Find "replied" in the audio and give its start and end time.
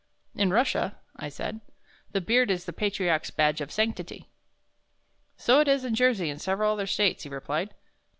7.29-7.75